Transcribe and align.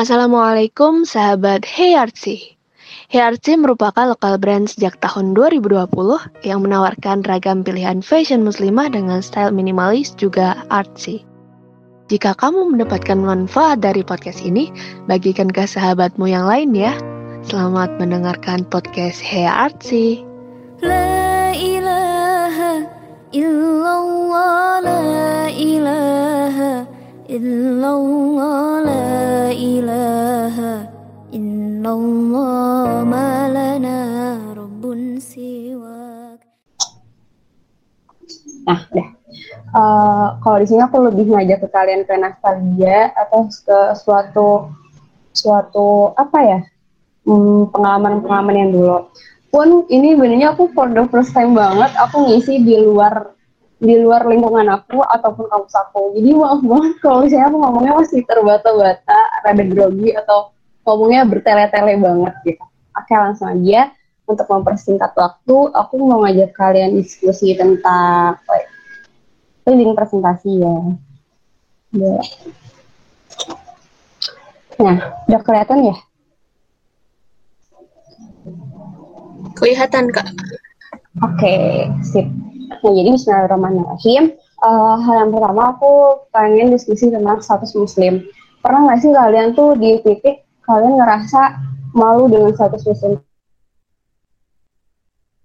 Assalamualaikum 0.00 1.04
sahabat 1.04 1.68
Heyartsi. 1.68 2.56
Heyartsi 3.12 3.52
merupakan 3.60 4.08
lokal 4.08 4.40
brand 4.40 4.64
sejak 4.64 4.96
tahun 5.04 5.36
2020 5.36 5.92
yang 6.40 6.64
menawarkan 6.64 7.20
ragam 7.28 7.60
pilihan 7.60 8.00
fashion 8.00 8.40
muslimah 8.40 8.88
dengan 8.88 9.20
style 9.20 9.52
minimalis 9.52 10.16
juga 10.16 10.64
artsy. 10.72 11.20
Jika 12.08 12.32
kamu 12.32 12.72
mendapatkan 12.72 13.20
manfaat 13.20 13.84
dari 13.84 14.00
podcast 14.00 14.40
ini, 14.40 14.72
bagikan 15.04 15.52
ke 15.52 15.68
sahabatmu 15.68 16.32
yang 16.32 16.48
lain 16.48 16.72
ya. 16.72 16.96
Selamat 17.44 17.92
mendengarkan 18.00 18.64
podcast 18.72 19.20
Heyartsi. 19.20 20.24
La 20.80 21.52
ilaha 21.52 22.88
illallah, 23.36 24.80
la 24.80 25.04
ilaha 25.52 26.29
illallah, 27.30 28.82
la 28.82 29.54
ilaha 29.54 30.82
illallah, 31.30 33.06
rabbun 34.58 35.22
siwak. 35.22 36.42
Nah, 38.66 38.82
udah. 38.90 39.08
Uh, 39.70 40.34
kalau 40.42 40.58
di 40.58 40.66
sini 40.66 40.82
aku 40.82 40.98
lebih 41.06 41.30
ngajak 41.30 41.62
ke 41.62 41.68
kalian 41.70 42.02
ke 42.02 42.18
nostalgia 42.18 43.14
atau 43.14 43.46
ke 43.46 43.94
suatu 43.94 44.66
suatu 45.30 46.10
apa 46.18 46.38
ya 46.42 46.58
hmm, 47.30 47.70
pengalaman-pengalaman 47.70 48.58
yang 48.58 48.74
dulu. 48.74 49.06
Pun 49.54 49.86
ini 49.86 50.18
benernya 50.18 50.50
aku 50.54 50.74
for 50.74 50.90
the 50.90 51.06
first 51.14 51.30
time 51.30 51.54
banget 51.54 51.94
aku 51.94 52.26
ngisi 52.26 52.66
di 52.66 52.82
luar 52.82 53.30
di 53.80 53.96
luar 53.96 54.28
lingkungan 54.28 54.68
aku 54.68 55.00
ataupun 55.00 55.48
kampus 55.48 55.72
aku. 55.72 56.12
Jadi 56.12 56.36
maaf 56.36 56.60
banget 56.60 56.92
kalau 57.00 57.24
misalnya 57.24 57.48
aku 57.48 57.58
ngomongnya 57.64 57.92
masih 57.96 58.20
terbata-bata, 58.28 59.20
rada 59.40 59.64
grogi 59.64 60.12
atau 60.12 60.52
ngomongnya 60.84 61.24
bertele-tele 61.24 61.96
banget 61.96 62.34
gitu. 62.44 62.64
Oke 62.92 63.14
langsung 63.16 63.48
aja 63.48 63.88
untuk 64.28 64.46
mempersingkat 64.46 65.16
waktu, 65.16 65.56
aku 65.74 65.94
mau 66.04 66.22
ngajak 66.22 66.52
kalian 66.54 66.94
diskusi 66.94 67.56
tentang 67.56 68.38
reading 69.64 69.96
presentasi 69.96 70.60
ya. 70.60 70.76
ya. 71.96 72.20
Nah, 74.80 74.96
udah 75.26 75.40
kelihatan 75.42 75.78
ya? 75.88 75.96
Kelihatan 79.58 80.04
kak. 80.14 80.28
Oke, 81.20 81.42
okay, 81.42 81.64
sip. 82.06 82.28
Nah, 82.80 82.96
jadi 82.96 83.12
Bismillahirrahmanirrahim. 83.12 84.40
Uh, 84.60 84.96
hal 85.04 85.14
yang 85.24 85.30
pertama 85.36 85.76
aku 85.76 86.24
pengen 86.32 86.72
diskusi 86.72 87.12
tentang 87.12 87.44
status 87.44 87.76
muslim. 87.76 88.24
Pernah 88.64 88.88
nggak 88.88 88.98
sih 89.04 89.12
kalian 89.12 89.52
tuh 89.52 89.76
di 89.76 90.00
titik 90.00 90.48
kalian 90.64 90.96
ngerasa 90.96 91.60
malu 91.92 92.32
dengan 92.32 92.56
status 92.56 92.80
muslim? 92.88 93.20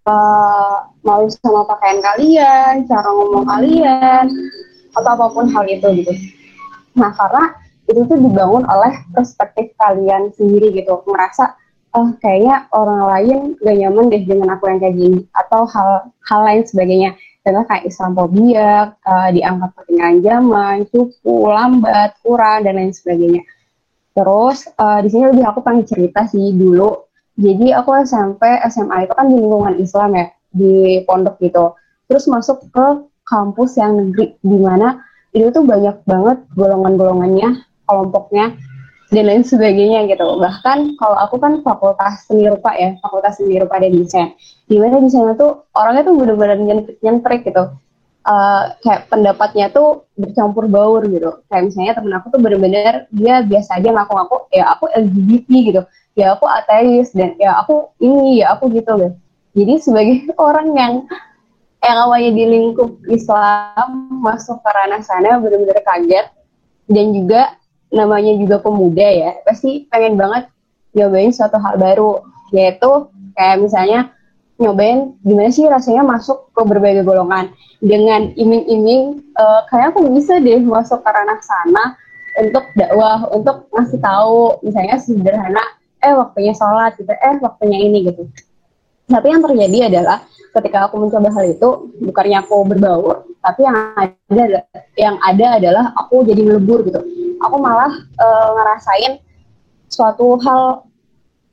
Uh, 0.08 0.88
malu 1.04 1.28
sama 1.28 1.68
pakaian 1.68 2.00
kalian, 2.00 2.88
cara 2.88 3.10
ngomong 3.12 3.44
kalian, 3.52 4.32
atau 4.96 5.12
apa 5.12 5.26
pun 5.36 5.52
hal 5.52 5.68
itu 5.68 5.88
gitu. 5.92 6.14
Nah, 6.96 7.12
karena 7.20 7.52
itu 7.92 8.00
tuh 8.08 8.16
dibangun 8.16 8.64
oleh 8.64 8.96
perspektif 9.12 9.76
kalian 9.76 10.32
sendiri 10.40 10.72
gitu, 10.72 11.04
ngerasa 11.04 11.52
oh 11.96 12.12
kayaknya 12.20 12.68
orang 12.76 13.02
lain 13.08 13.40
gak 13.64 13.78
nyaman 13.80 14.12
deh 14.12 14.24
dengan 14.28 14.54
aku 14.54 14.68
yang 14.68 14.80
kayak 14.84 14.96
gini. 15.00 15.20
Atau 15.32 15.64
hal 15.72 16.12
hal 16.28 16.40
lain 16.44 16.64
sebagainya. 16.68 17.16
Contoh 17.46 17.64
kayak 17.70 17.86
Islamophobia 17.88 18.98
uh, 19.06 19.30
dianggap 19.30 19.72
ketinggalan 19.80 20.18
zaman 20.26 20.76
cupu 20.90 21.36
lambat 21.48 22.18
kurang 22.26 22.66
dan 22.66 22.74
lain 22.76 22.92
sebagainya. 22.92 23.42
Terus 24.18 24.66
uh, 24.82 25.00
di 25.00 25.10
sini 25.14 25.30
lebih 25.32 25.46
aku 25.46 25.60
pengen 25.62 25.86
cerita 25.86 26.26
sih 26.28 26.52
dulu. 26.52 27.06
Jadi 27.36 27.76
aku 27.76 28.00
SMP 28.04 28.48
SMA 28.72 29.06
itu 29.06 29.14
kan 29.14 29.28
di 29.28 29.36
lingkungan 29.36 29.76
Islam 29.78 30.16
ya 30.16 30.28
di 30.56 31.04
pondok 31.04 31.36
gitu. 31.44 31.76
Terus 32.08 32.26
masuk 32.32 32.66
ke 32.72 32.88
kampus 33.28 33.76
yang 33.76 33.98
negeri 34.00 34.40
di 34.40 34.58
mana 34.58 35.04
itu 35.36 35.52
tuh 35.52 35.68
banyak 35.68 36.00
banget 36.08 36.38
golongan-golongannya 36.56 37.66
kelompoknya 37.86 38.56
dan 39.16 39.26
lain 39.32 39.44
sebagainya 39.48 40.12
gitu. 40.12 40.28
Bahkan 40.38 41.00
kalau 41.00 41.18
aku 41.18 41.40
kan 41.40 41.64
fakultas 41.64 42.28
seni 42.28 42.52
rupa 42.52 42.76
ya, 42.76 43.00
fakultas 43.00 43.40
seni 43.40 43.56
rupa 43.56 43.80
dan 43.80 43.96
desain. 43.96 44.36
Di 44.68 44.76
mana 44.76 45.00
di 45.00 45.08
sana 45.08 45.32
tuh 45.40 45.64
orangnya 45.72 46.12
tuh 46.12 46.16
benar-benar 46.20 46.60
nyentrik 47.00 47.48
gitu. 47.48 47.72
Uh, 48.26 48.74
kayak 48.82 49.06
pendapatnya 49.08 49.70
tuh 49.72 50.04
bercampur 50.20 50.68
baur 50.68 51.08
gitu. 51.08 51.40
Kayak 51.48 51.72
misalnya 51.72 51.94
temen 51.96 52.14
aku 52.20 52.28
tuh 52.36 52.42
benar-benar 52.44 53.08
dia 53.14 53.46
biasa 53.46 53.80
aja 53.80 53.90
ngaku-ngaku 53.96 54.38
ya 54.52 54.66
aku 54.76 54.86
LGBT 54.92 55.50
gitu. 55.72 55.82
Ya 56.20 56.36
aku 56.36 56.46
ateis 56.50 57.16
dan 57.16 57.40
ya 57.40 57.56
aku 57.64 57.96
ini 58.04 58.44
ya 58.44 58.58
aku 58.58 58.68
gitu 58.76 58.92
loh. 58.92 59.12
Jadi 59.56 59.74
sebagai 59.80 60.18
orang 60.42 60.68
yang 60.76 60.94
yang 61.86 61.98
awalnya 62.02 62.32
di 62.34 62.44
lingkup 62.50 62.98
Islam 63.08 64.10
masuk 64.26 64.58
ke 64.60 64.70
ranah 64.74 65.06
sana 65.06 65.38
benar-benar 65.38 65.80
kaget 65.86 66.28
dan 66.90 67.06
juga 67.14 67.54
namanya 67.96 68.36
juga 68.36 68.60
pemuda 68.60 69.08
ya 69.08 69.32
pasti 69.48 69.88
pengen 69.88 70.20
banget 70.20 70.52
nyobain 70.92 71.32
suatu 71.32 71.56
hal 71.58 71.80
baru. 71.80 72.20
Yaitu 72.52 73.10
kayak 73.34 73.64
misalnya 73.64 74.12
nyobain 74.60 75.16
gimana 75.24 75.50
sih 75.52 75.66
rasanya 75.66 76.04
masuk 76.04 76.52
ke 76.52 76.62
berbagai 76.68 77.08
golongan. 77.08 77.50
Dengan 77.80 78.32
iming-iming 78.36 79.24
uh, 79.40 79.64
kayak 79.72 79.96
aku 79.96 80.08
bisa 80.12 80.40
deh 80.44 80.60
masuk 80.60 81.00
ke 81.04 81.10
ranah 81.10 81.40
sana 81.40 81.84
untuk 82.44 82.64
dakwah 82.76 83.28
untuk 83.32 83.72
ngasih 83.72 84.00
tahu 84.04 84.60
misalnya 84.60 85.00
sederhana 85.00 85.64
eh 86.04 86.12
waktunya 86.12 86.52
sholat 86.52 87.00
gitu 87.00 87.12
eh 87.12 87.36
waktunya 87.40 87.80
ini 87.80 88.12
gitu. 88.12 88.28
Tapi 89.06 89.28
yang 89.32 89.42
terjadi 89.46 89.78
adalah 89.88 90.26
ketika 90.56 90.88
aku 90.88 90.96
mencoba 91.04 91.30
hal 91.36 91.46
itu 91.52 91.70
bukannya 92.00 92.40
aku 92.40 92.64
berbaur 92.64 93.28
tapi 93.44 93.62
yang 93.62 93.78
ada 94.00 94.44
yang 94.98 95.16
ada 95.20 95.48
adalah 95.62 95.86
aku 96.00 96.24
jadi 96.26 96.42
melebur 96.48 96.82
gitu 96.88 97.02
aku 97.46 97.58
malah 97.62 97.94
uh, 98.18 98.50
ngerasain 98.58 99.22
suatu 99.88 100.42
hal 100.42 100.90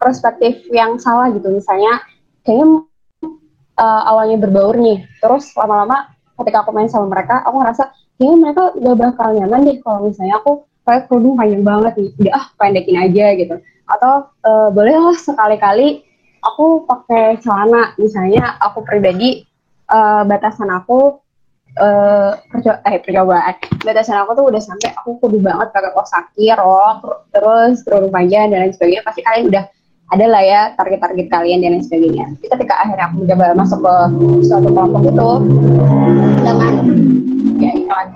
perspektif 0.00 0.66
yang 0.72 0.98
salah 0.98 1.30
gitu. 1.30 1.47
Misalnya 1.53 2.03
kayaknya 2.42 2.82
uh, 3.78 4.02
awalnya 4.08 4.41
berbaur 4.42 4.75
nih. 4.81 5.04
Terus 5.22 5.52
lama-lama 5.54 6.10
ketika 6.41 6.66
aku 6.66 6.75
main 6.75 6.91
sama 6.91 7.06
mereka 7.06 7.44
aku 7.47 7.62
ngerasa 7.62 7.84
kayaknya 8.19 8.36
mereka 8.41 8.62
gak 8.75 8.97
bakal 8.98 9.28
nyaman 9.31 9.60
deh 9.69 9.76
kalau 9.84 9.98
misalnya 10.10 10.36
aku 10.42 10.52
kayak 10.82 11.06
kerudung 11.06 11.38
panjang 11.38 11.62
banget 11.62 11.92
nih. 12.00 12.10
Udah 12.19 12.32
ah 12.34 12.47
pendekin 12.58 12.97
aja 12.98 13.26
gitu. 13.38 13.56
Atau 13.86 14.14
uh, 14.42 14.69
bolehlah 14.75 15.14
sekali-kali 15.14 16.02
aku 16.42 16.88
pakai 16.88 17.38
celana. 17.38 17.94
Misalnya 18.00 18.58
aku 18.58 18.82
pribadi 18.82 19.47
uh, 19.92 20.26
batasan 20.26 20.72
aku 20.72 21.22
uh, 21.78 22.37
eh 22.88 22.99
percobaan. 23.00 23.55
Batasan 23.81 24.21
aku 24.25 24.37
tuh 24.37 24.44
udah 24.53 24.62
sampai 24.62 24.91
aku 24.93 25.16
kudu 25.22 25.38
banget 25.41 25.72
pakai 25.72 25.91
kaos 25.94 26.12
kaki 26.12 26.53
rok 26.56 27.28
terus 27.33 27.81
kerudung 27.87 28.12
panjang 28.12 28.53
dan 28.53 28.69
lain 28.69 28.72
sebagainya. 28.75 29.03
Pasti 29.06 29.21
kalian 29.25 29.49
udah 29.49 29.65
ada 30.12 30.27
lah 30.28 30.43
ya 30.44 30.61
target-target 30.77 31.27
kalian 31.32 31.65
dan 31.65 31.78
lain 31.78 31.84
sebagainya. 31.84 32.25
Tapi 32.37 32.47
ketika 32.53 32.75
akhirnya 32.84 33.06
aku 33.09 33.15
mencoba 33.25 33.47
masuk 33.56 33.78
ke 33.81 33.94
suatu 34.44 34.69
kelompok 34.69 35.03
itu 35.09 35.31
dengan 36.44 36.72
ya 37.62 37.71
iklan 37.78 38.09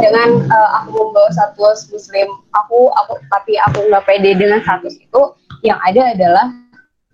dengan 0.00 0.28
uh, 0.48 0.70
aku 0.82 0.88
membawa 0.96 1.28
status 1.30 1.92
muslim 1.92 2.28
aku 2.56 2.88
aku 2.96 3.20
tapi 3.28 3.60
aku 3.60 3.86
nggak 3.92 4.04
pede 4.08 4.34
dengan 4.34 4.64
status 4.64 4.96
itu 4.96 5.22
yang 5.62 5.76
ada 5.84 6.16
adalah 6.16 6.46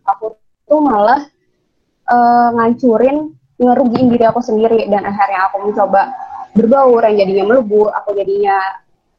aku 0.06 0.38
tuh 0.64 0.80
malah 0.80 1.26
uh, 2.08 2.48
ngancurin 2.54 3.34
ngerugiin 3.58 4.08
diri 4.10 4.24
aku 4.24 4.40
sendiri. 4.40 4.86
Dan 4.86 5.04
akhirnya 5.04 5.50
aku 5.50 5.68
mencoba 5.68 6.14
berbaur 6.54 7.02
yang 7.06 7.16
jadinya 7.22 7.44
melebur 7.54 7.92
aku 7.94 8.16
jadinya 8.16 8.58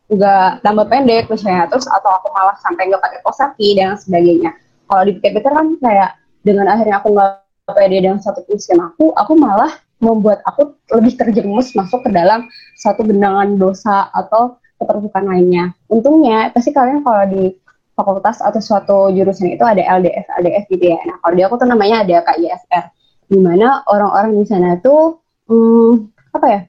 nggak 0.10 0.66
tambah 0.66 0.86
pendek 0.90 1.30
misalnya. 1.30 1.70
Terus 1.70 1.86
atau 1.86 2.10
aku 2.10 2.28
malah 2.34 2.58
sampai 2.60 2.90
nggak 2.90 3.04
pakai 3.04 3.20
kos 3.22 3.40
kaki 3.40 3.78
dan 3.78 3.96
sebagainya. 4.00 4.52
Kalau 4.90 5.04
dipikir-pikir 5.06 5.52
kan 5.54 5.68
kayak 5.78 6.10
dengan 6.42 6.66
akhirnya 6.72 6.98
aku 7.04 7.14
nggak 7.14 7.32
pede 7.78 8.02
dengan 8.02 8.18
satu 8.18 8.42
tulisan 8.50 8.82
aku 8.82 9.14
aku 9.14 9.38
malah 9.38 9.70
membuat 10.02 10.42
aku 10.48 10.74
lebih 10.96 11.14
terjerumus 11.20 11.76
masuk 11.78 12.02
ke 12.02 12.10
dalam 12.10 12.48
satu 12.80 13.06
benangan 13.06 13.60
dosa 13.60 14.10
atau 14.16 14.58
keterbukaan 14.80 15.28
lainnya. 15.28 15.76
Untungnya 15.92 16.50
pasti 16.56 16.72
kalian 16.72 17.04
kalau 17.04 17.28
di 17.28 17.52
fakultas 18.00 18.40
atau 18.40 18.64
suatu 18.64 18.98
jurusan 19.12 19.52
itu 19.52 19.64
ada 19.68 19.84
LDF 20.00 20.26
LDF 20.40 20.64
gitu 20.72 20.86
ya. 20.96 21.00
Nah 21.04 21.20
kalau 21.20 21.34
di 21.36 21.44
aku 21.44 21.56
tuh 21.60 21.68
namanya 21.68 22.08
ada 22.08 22.24
KISR 22.32 22.86
di 23.30 23.38
mana 23.38 23.86
orang-orang 23.86 24.42
di 24.42 24.46
sana 24.50 24.82
tuh 24.82 25.22
hmm, 25.46 26.10
apa 26.34 26.48
ya 26.50 26.62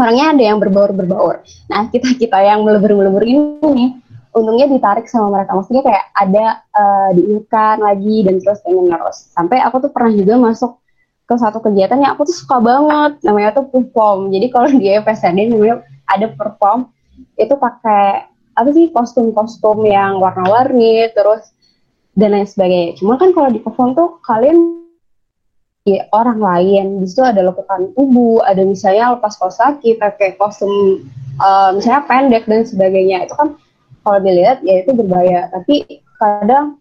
orangnya 0.00 0.26
ada 0.34 0.42
yang 0.42 0.58
berbaur-berbaur. 0.58 1.44
Nah 1.68 1.86
kita 1.92 2.16
kita 2.16 2.38
yang 2.40 2.64
melebur-melebur 2.64 3.22
ini 3.22 4.00
untungnya 4.32 4.66
ditarik 4.66 5.06
sama 5.06 5.28
mereka. 5.28 5.52
Maksudnya 5.52 5.84
kayak 5.84 6.04
ada 6.16 6.44
uh, 6.72 7.08
diingatkan 7.12 7.84
lagi 7.84 8.24
dan 8.24 8.40
terus 8.40 8.60
pengen 8.64 8.88
terus 8.88 9.30
sampai 9.36 9.60
aku 9.60 9.84
tuh 9.84 9.90
pernah 9.92 10.12
juga 10.16 10.34
masuk 10.40 10.80
ke 11.28 11.34
satu 11.38 11.62
kegiatan 11.62 12.00
yang 12.00 12.16
aku 12.16 12.26
tuh 12.26 12.36
suka 12.36 12.58
banget. 12.58 13.20
Namanya 13.22 13.54
tuh 13.54 13.68
perform. 13.68 14.32
Jadi 14.32 14.46
kalau 14.48 14.68
di 14.72 14.86
FSD 14.90 15.52
namanya 15.52 15.84
ada 16.08 16.26
perform. 16.32 16.88
Itu 17.36 17.60
pakai 17.60 18.26
apa 18.52 18.68
sih 18.72 18.92
kostum-kostum 18.92 19.84
yang 19.88 20.20
warna-warni 20.20 21.08
terus 21.12 21.52
dan 22.16 22.36
lain 22.36 22.48
sebagainya. 22.48 23.00
Cuma 23.00 23.16
kan 23.16 23.32
kalau 23.32 23.48
di 23.52 23.60
perform 23.60 23.96
tuh 23.96 24.20
kalian 24.24 24.81
ya, 25.82 26.06
orang 26.14 26.38
lain, 26.38 26.86
di 27.02 27.06
situ 27.10 27.22
ada 27.22 27.42
lekukan 27.42 27.90
tubuh, 27.98 28.42
ada 28.46 28.62
misalnya 28.62 29.18
lepas 29.18 29.34
kaos 29.38 29.58
kaki, 29.58 29.98
pakai 29.98 30.38
kostum 30.38 31.02
uh, 31.42 31.70
misalnya 31.74 32.06
pendek 32.06 32.44
dan 32.46 32.62
sebagainya. 32.62 33.26
Itu 33.26 33.34
kan 33.34 33.48
kalau 34.06 34.18
dilihat 34.22 34.62
ya 34.62 34.82
itu 34.82 34.90
berbahaya. 34.94 35.50
Tapi 35.50 36.02
kadang 36.18 36.78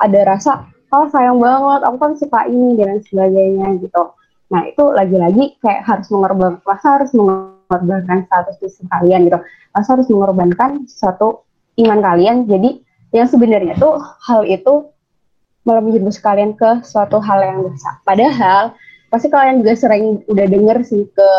ada 0.00 0.20
rasa 0.24 0.68
oh 0.94 1.10
sayang 1.10 1.42
banget, 1.42 1.80
aku 1.84 1.96
kan 1.98 2.12
suka 2.14 2.40
ini 2.46 2.78
dan 2.78 3.02
sebagainya 3.02 3.82
gitu. 3.82 4.14
Nah 4.54 4.62
itu 4.70 4.84
lagi-lagi 4.94 5.58
kayak 5.58 5.82
harus 5.82 6.06
mengorbankan, 6.14 6.62
harus 6.78 7.10
mengorbankan 7.16 8.28
status 8.30 8.56
fisik 8.62 8.86
kalian 8.94 9.26
gitu, 9.26 9.38
masa 9.74 9.98
harus 9.98 10.06
mengorbankan 10.06 10.86
satu 10.86 11.42
iman 11.82 11.98
kalian. 11.98 12.46
Jadi 12.46 12.78
yang 13.10 13.26
sebenarnya 13.26 13.74
tuh 13.78 13.98
hal 13.98 14.46
itu 14.46 14.93
menjurus 15.64 16.20
kalian 16.20 16.52
ke 16.52 16.84
suatu 16.84 17.18
hal 17.20 17.40
yang 17.40 17.64
besar. 17.64 18.00
Padahal 18.04 18.76
pasti 19.08 19.32
kalian 19.32 19.64
juga 19.64 19.72
sering 19.76 20.20
udah 20.28 20.46
denger 20.46 20.76
sih 20.84 21.08
ke 21.08 21.30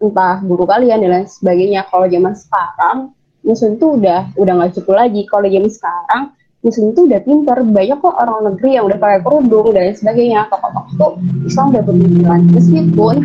entah 0.00 0.40
guru 0.44 0.64
kalian 0.64 1.04
dan 1.04 1.10
lain 1.12 1.28
sebagainya. 1.28 1.84
Kalau 1.92 2.08
zaman 2.08 2.32
sekarang 2.32 2.98
muslim 3.44 3.76
itu 3.76 3.86
udah 4.00 4.32
udah 4.40 4.52
nggak 4.56 4.72
cukup 4.80 4.94
lagi. 5.04 5.22
Kalau 5.28 5.46
zaman 5.48 5.70
sekarang 5.70 6.22
muslim 6.66 6.90
itu 6.90 7.00
udah 7.06 7.20
pinter 7.22 7.58
banyak 7.62 7.98
kok 8.02 8.16
orang 8.18 8.40
negeri 8.50 8.70
yang 8.74 8.84
udah 8.90 8.98
pakai 8.98 9.20
kerudung 9.22 9.70
dan 9.70 9.94
sebagainya 9.94 10.50
tokoh-tokoh 10.50 11.22
Islam 11.46 11.70
udah 11.70 11.82
bermunculan 11.86 12.42
meskipun 12.50 13.16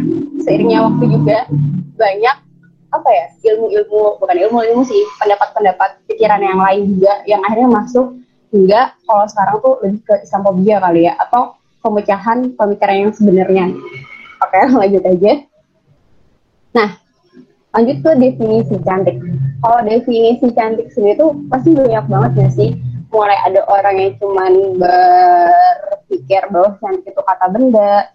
seiringnya 0.45 0.85
waktu 0.85 1.03
juga 1.09 1.37
banyak 1.97 2.35
apa 2.91 3.09
ya 3.09 3.25
ilmu-ilmu 3.49 4.21
bukan 4.21 4.37
ilmu-ilmu 4.45 4.83
sih 4.85 5.01
pendapat-pendapat 5.17 6.05
pikiran 6.05 6.43
yang 6.43 6.59
lain 6.61 6.81
juga 6.93 7.13
yang 7.25 7.41
akhirnya 7.49 7.81
masuk 7.81 8.20
hingga 8.51 8.95
kalau 9.07 9.25
sekarang 9.31 9.55
tuh 9.63 9.73
lebih 9.81 10.01
ke 10.03 10.15
Islamophobia 10.27 10.77
kali 10.83 11.07
ya 11.07 11.15
atau 11.17 11.55
pemecahan 11.81 12.53
pemikiran 12.53 12.97
yang 13.07 13.13
sebenarnya. 13.15 13.65
Oke 14.43 14.59
lanjut 14.79 15.03
aja. 15.07 15.33
Nah 16.75 16.89
lanjut 17.71 17.97
ke 18.03 18.11
definisi 18.19 18.75
cantik. 18.83 19.17
Kalau 19.63 19.79
definisi 19.87 20.47
cantik 20.51 20.91
sendiri 20.91 21.17
tuh 21.17 21.31
pasti 21.47 21.71
banyak 21.71 22.05
banget 22.11 22.31
ya 22.37 22.49
sih? 22.51 22.69
Mulai 23.11 23.37
ada 23.43 23.61
orang 23.67 23.95
yang 23.99 24.13
cuman 24.19 24.53
berpikir 24.79 26.47
bahwa 26.51 26.79
cantik 26.79 27.11
itu 27.11 27.21
kata 27.23 27.47
benda 27.51 28.07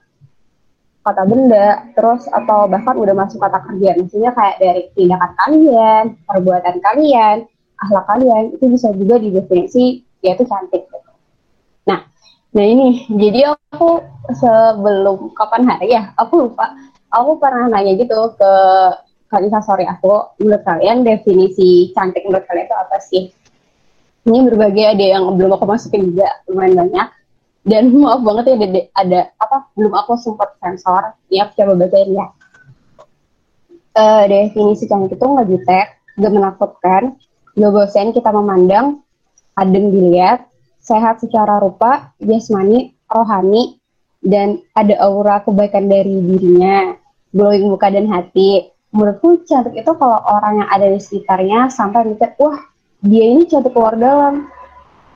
kata 1.06 1.22
benda 1.22 1.86
terus 1.94 2.26
atau 2.34 2.66
bahkan 2.66 2.98
udah 2.98 3.14
masuk 3.14 3.38
kata 3.38 3.62
kerja 3.62 3.94
maksudnya 3.94 4.34
kayak 4.34 4.58
dari 4.58 4.82
tindakan 4.98 5.32
kalian 5.38 6.04
perbuatan 6.26 6.76
kalian 6.82 7.36
akhlak 7.78 8.04
kalian 8.10 8.42
itu 8.58 8.64
bisa 8.66 8.90
juga 8.90 9.22
didefinisi 9.22 10.02
yaitu 10.26 10.42
cantik 10.44 10.82
nah 11.86 12.02
nah 12.50 12.64
ini 12.66 13.06
jadi 13.14 13.54
aku 13.54 14.16
sebelum 14.34 15.30
kapan 15.36 15.62
hari 15.68 15.94
ya? 15.94 16.10
Aku 16.18 16.48
lupa. 16.50 16.74
Aku 17.14 17.38
pernah 17.38 17.70
nanya 17.70 17.94
gitu 17.94 18.34
ke 18.34 18.52
Kak 19.26 19.42
sorry 19.66 19.82
aku 19.90 20.38
menurut 20.38 20.62
kalian 20.62 21.02
definisi 21.02 21.90
cantik 21.92 22.22
menurut 22.24 22.46
kalian 22.46 22.66
itu 22.70 22.76
apa 22.78 22.96
sih? 23.02 23.22
Ini 24.26 24.38
berbagai 24.50 24.96
ada 24.96 25.06
yang 25.18 25.34
belum 25.34 25.54
aku 25.58 25.66
masukin 25.66 26.14
juga 26.14 26.30
lumayan 26.50 26.86
banyak. 26.86 27.08
Dan 27.66 27.90
maaf 28.02 28.22
banget 28.22 28.54
ya 28.54 28.56
ada, 28.58 28.80
ada 28.94 29.20
apa 29.42 29.56
belum 29.74 29.92
aku 29.98 30.14
sempat 30.18 30.54
sensor. 30.62 31.14
Ya 31.30 31.50
coba 31.50 31.74
bacain 31.74 32.14
ya. 32.14 32.26
Uh, 33.96 34.22
definisi 34.30 34.86
cantik 34.86 35.16
itu 35.16 35.24
nggak 35.24 35.48
jutek 35.48 35.88
gak 36.20 36.32
menakutkan 36.32 37.16
gak 37.56 37.72
bosen 37.72 38.12
kita 38.12 38.28
memandang 38.28 39.00
adem 39.56 39.90
dilihat 39.90 40.46
sehat 40.78 41.18
secara 41.18 41.58
rupa 41.58 42.12
jasmani 42.22 42.94
rohani 43.10 43.80
dan 44.22 44.62
ada 44.76 44.94
aura 45.02 45.42
kebaikan 45.42 45.90
dari 45.90 46.14
dirinya 46.22 46.94
glowing 47.34 47.72
muka 47.72 47.90
dan 47.90 48.06
hati. 48.06 48.70
Menurutku 48.94 49.44
cantik 49.44 49.76
itu 49.76 49.92
kalau 49.98 50.22
orang 50.24 50.62
yang 50.62 50.70
ada 50.72 50.86
di 50.88 51.00
sekitarnya 51.02 51.68
sampai 51.68 52.06
mikir 52.06 52.32
wah 52.38 52.56
dia 53.02 53.24
ini 53.26 53.44
cantik 53.50 53.74
keluar 53.74 53.98
dalam. 53.98 54.48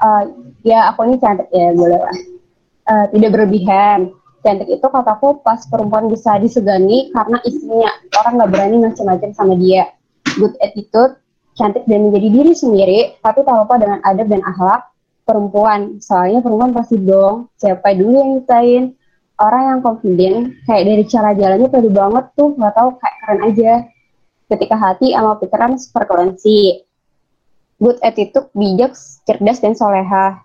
Uh, 0.00 0.52
ya 0.64 0.88
aku 0.90 1.04
ini 1.06 1.16
cantik 1.20 1.48
ya 1.52 1.72
boleh 1.76 2.00
lah. 2.00 2.18
Uh, 2.90 3.04
tidak 3.14 3.30
berlebihan. 3.36 4.10
Cantik 4.40 4.72
itu 4.72 4.86
kataku 4.88 5.44
pas 5.44 5.60
perempuan 5.68 6.08
bisa 6.08 6.40
disegani 6.40 7.12
karena 7.12 7.38
isinya 7.44 7.92
orang 8.24 8.32
nggak 8.40 8.50
berani 8.52 8.76
macam-macam 8.88 9.30
sama 9.36 9.54
dia. 9.56 9.92
Good 10.40 10.56
attitude 10.64 11.19
cantik 11.60 11.84
dan 11.84 12.08
menjadi 12.08 12.28
diri 12.32 12.52
sendiri 12.56 13.00
tapi 13.20 13.44
tak 13.44 13.52
lupa 13.52 13.76
dengan 13.76 14.00
adab 14.00 14.26
dan 14.32 14.40
akhlak 14.40 14.88
perempuan 15.28 16.00
soalnya 16.00 16.40
perempuan 16.40 16.72
pasti 16.72 16.96
dong 16.96 17.52
siapa 17.60 17.92
dulu 17.92 18.16
yang 18.16 18.30
nyetain 18.40 18.84
orang 19.36 19.62
yang 19.76 19.80
confident 19.84 20.56
kayak 20.64 20.84
dari 20.88 21.04
cara 21.04 21.36
jalannya 21.36 21.68
pede 21.68 21.90
banget 21.92 22.24
tuh 22.32 22.56
nggak 22.56 22.72
tahu 22.72 22.88
kayak 22.96 23.16
keren 23.20 23.40
aja 23.44 23.72
ketika 24.48 24.76
hati 24.80 25.12
sama 25.12 25.36
pikiran 25.36 25.76
sefrekuensi 25.76 26.90
good 27.80 27.96
attitude, 28.04 28.52
bijak, 28.52 28.92
cerdas 29.24 29.58
dan 29.64 29.72
soleha, 29.72 30.44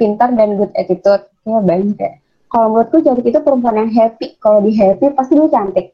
pintar 0.00 0.32
dan 0.32 0.56
good 0.56 0.72
attitude. 0.74 1.28
Ya 1.44 1.60
banyak 1.60 2.00
ya. 2.00 2.12
Kalau 2.50 2.72
menurutku 2.72 3.04
cantik 3.04 3.30
itu 3.30 3.40
perempuan 3.44 3.86
yang 3.86 3.92
happy. 3.92 4.34
Kalau 4.42 4.64
di 4.64 4.74
happy 4.74 5.12
pasti 5.14 5.38
dia 5.38 5.48
cantik. 5.52 5.86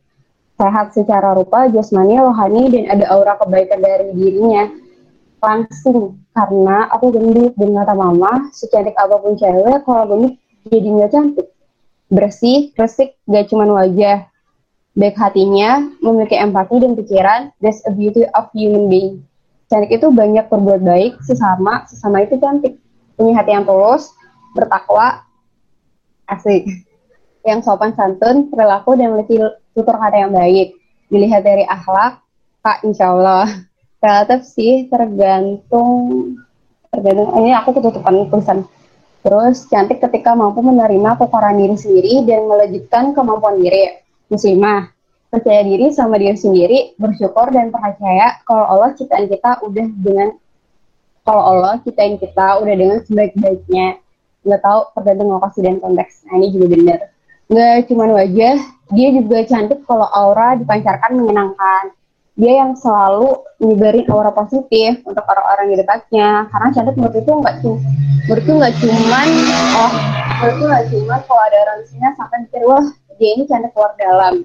Sehat 0.56 0.96
secara 0.96 1.36
rupa, 1.36 1.68
jasmani, 1.68 2.16
rohani, 2.16 2.72
dan 2.72 2.84
ada 2.96 3.04
aura 3.12 3.36
kebaikan 3.36 3.84
dari 3.84 4.08
dirinya. 4.16 4.72
Langsung, 5.44 6.16
karena 6.32 6.88
aku 6.88 7.12
gendut 7.12 7.52
dan 7.60 7.76
kata 7.76 7.92
mama, 7.92 8.48
secantik 8.56 8.96
apa 8.96 9.20
pun 9.20 9.36
cewek, 9.36 9.84
kalau 9.84 10.04
gendut 10.08 10.34
jadi 10.72 10.88
nggak 10.88 11.12
cantik. 11.12 11.48
Bersih, 12.08 12.72
resik, 12.78 13.18
gak 13.28 13.50
cuma 13.52 13.68
wajah. 13.68 14.30
Baik 14.96 15.18
hatinya, 15.20 15.84
memiliki 16.00 16.40
empati 16.40 16.80
dan 16.80 16.96
pikiran, 16.96 17.40
that's 17.60 17.84
a 17.84 17.92
beauty 17.92 18.24
of 18.32 18.48
human 18.56 18.88
being 18.88 19.26
cantik 19.66 19.98
itu 19.98 20.06
banyak 20.14 20.46
berbuat 20.46 20.82
baik 20.82 21.12
sesama 21.26 21.86
sesama 21.90 22.22
itu 22.22 22.38
cantik 22.38 22.78
punya 23.18 23.42
hati 23.42 23.50
yang 23.50 23.66
tulus 23.66 24.14
bertakwa 24.54 25.26
asik 26.30 26.66
yang 27.46 27.62
sopan 27.62 27.94
santun 27.94 28.50
perilaku 28.50 28.98
dan 28.98 29.14
memiliki 29.14 29.38
tutur 29.72 29.94
kata 29.94 30.26
yang 30.26 30.32
baik 30.34 30.75
dilihat 31.08 31.46
dari 31.46 31.62
akhlak 31.64 32.19
kak 32.60 32.82
insya 32.82 33.14
Allah 33.14 33.46
relatif 34.02 34.43
sih 34.44 34.90
tergantung 34.90 36.34
tergantung 36.90 37.31
ini 37.40 37.54
aku 37.54 37.78
ketutupan 37.78 38.26
tulisan 38.28 38.66
terus 39.23 39.66
cantik 39.70 40.02
ketika 40.02 40.35
mampu 40.35 40.62
menerima 40.62 41.18
kekurangan 41.18 41.59
diri 41.59 41.76
sendiri 41.78 42.12
dan 42.26 42.47
melejitkan 42.50 43.14
kemampuan 43.14 43.59
diri 43.62 44.02
muslimah 44.26 44.90
percaya 45.37 45.62
diri 45.66 45.92
sama 45.92 46.16
diri 46.16 46.38
sendiri, 46.38 46.78
bersyukur 46.97 47.50
dan 47.50 47.68
percaya 47.68 48.40
kalau 48.47 48.64
Allah 48.64 48.97
ciptain 48.97 49.28
kita 49.28 49.61
udah 49.61 49.87
dengan 50.00 50.28
kalau 51.26 51.42
Allah 51.42 51.82
ciptain 51.82 52.16
kita 52.16 52.62
udah 52.62 52.75
dengan 52.75 52.99
sebaik-baiknya. 53.04 54.00
Nggak 54.47 54.62
tahu 54.62 54.80
tergantung 54.94 55.28
lokasi 55.35 55.59
dan 55.61 55.76
konteks. 55.82 56.25
Nah 56.30 56.35
ini 56.38 56.54
juga 56.54 56.66
benar. 56.73 57.00
Nggak 57.46 57.90
cuma 57.90 58.04
wajah, 58.10 58.56
dia 58.90 59.08
juga 59.14 59.38
cantik 59.46 59.82
kalau 59.86 60.08
aura 60.10 60.58
dipancarkan 60.58 61.10
menyenangkan. 61.14 61.94
Dia 62.36 62.66
yang 62.66 62.76
selalu 62.76 63.32
nyebarin 63.64 64.06
aura 64.12 64.28
positif 64.34 65.00
untuk 65.08 65.24
orang-orang 65.24 65.72
di 65.72 65.76
dekatnya. 65.80 66.50
Karena 66.52 66.68
cantik 66.74 66.94
menurut 67.00 67.16
itu 67.16 67.30
nggak 67.32 67.56
cuma 67.62 67.78
menurut 68.26 68.42
nggak 68.42 68.74
cuman 68.82 69.28
oh 69.78 69.92
menurut 70.42 70.58
nggak 70.66 70.84
cuma 70.90 71.14
kalau 71.30 71.42
ada 71.46 71.58
orang 71.62 71.80
sini 71.86 72.10
sampai 72.18 72.38
mikir 72.42 72.62
wah 72.66 72.86
dia 73.22 73.28
ini 73.38 73.46
cantik 73.46 73.70
keluar 73.70 73.94
dalam 73.94 74.42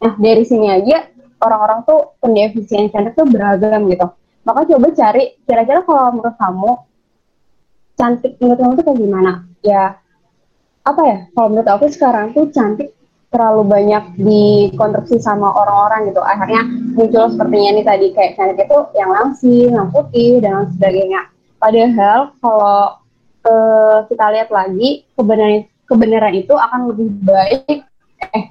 Nah 0.00 0.12
dari 0.16 0.44
sini 0.48 0.66
aja 0.72 1.04
orang-orang 1.44 1.84
tuh 1.84 2.16
pendefinisian 2.24 2.88
cantik 2.88 3.12
tuh 3.12 3.28
beragam 3.28 3.84
gitu. 3.92 4.08
Maka 4.48 4.64
coba 4.64 4.88
cari 4.96 5.36
kira-kira 5.44 5.84
kalau 5.84 6.16
menurut 6.16 6.36
kamu 6.40 6.72
cantik 8.00 8.32
menurut 8.40 8.58
kamu 8.58 8.72
tuh 8.80 8.84
kayak 8.88 8.98
gimana? 9.04 9.32
Ya 9.60 10.00
apa 10.84 11.02
ya? 11.04 11.18
Kalau 11.36 11.48
menurut 11.52 11.68
aku 11.68 11.86
sekarang 11.92 12.32
tuh 12.32 12.48
cantik 12.50 12.92
terlalu 13.30 13.62
banyak 13.62 14.04
dikonstruksi 14.18 15.22
sama 15.22 15.54
orang-orang 15.54 16.10
gitu. 16.10 16.20
Akhirnya 16.20 16.66
muncul 16.98 17.30
sepertinya 17.30 17.70
nih 17.78 17.86
tadi 17.86 18.06
kayak 18.10 18.34
cantik 18.34 18.66
itu 18.66 18.78
yang 18.98 19.10
langsing, 19.14 19.68
yang 19.70 19.88
putih 19.94 20.42
dan 20.42 20.50
lain 20.58 20.68
sebagainya. 20.74 21.20
Padahal 21.60 22.18
kalau 22.42 22.80
uh, 23.46 23.96
kita 24.10 24.26
lihat 24.34 24.48
lagi 24.50 25.06
kebenaran 25.14 25.68
kebenaran 25.86 26.34
itu 26.34 26.54
akan 26.54 26.80
lebih 26.90 27.08
baik 27.22 27.82
eh 28.34 28.44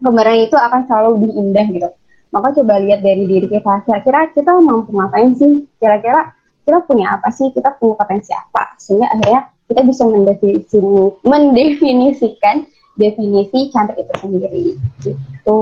gambaran 0.00 0.38
itu 0.44 0.56
akan 0.56 0.80
selalu 0.86 1.08
lebih 1.18 1.32
indah 1.34 1.66
gitu. 1.72 1.88
Maka 2.34 2.52
coba 2.60 2.82
lihat 2.82 3.00
dari 3.00 3.24
diri 3.24 3.48
kita, 3.48 3.86
kira-kira 3.86 4.28
kita 4.34 4.50
mampu 4.60 4.92
ngapain 4.92 5.32
sih? 5.38 5.64
Kira-kira 5.80 6.36
kita 6.68 6.84
punya 6.84 7.16
apa 7.16 7.32
sih? 7.32 7.48
Kita 7.54 7.78
punya 7.80 7.96
potensi 7.96 8.34
apa? 8.34 8.76
Sehingga 8.76 9.08
akhirnya 9.08 9.55
kita 9.66 9.80
bisa 9.82 10.02
mendefinisi, 10.06 10.78
mendefinisikan 11.26 12.66
definisi 12.96 13.70
cantik 13.74 14.00
itu 14.00 14.14
sendiri. 14.22 14.64
Itu 15.02 15.58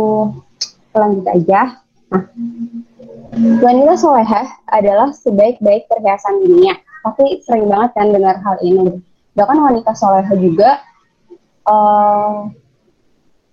lanjut 0.95 1.27
aja. 1.27 1.83
Nah, 2.15 2.23
wanita 3.59 3.95
solehah 3.99 4.47
adalah 4.71 5.11
sebaik-baik 5.11 5.91
perhiasan 5.91 6.45
dunia. 6.47 6.79
Tapi 7.05 7.43
sering 7.45 7.69
banget 7.69 7.91
kan 7.99 8.09
dengar 8.15 8.37
hal 8.41 8.57
ini. 8.63 9.03
Bahkan 9.35 9.59
wanita 9.59 9.93
solehah 9.99 10.37
juga 10.39 10.81
uh, 11.67 12.49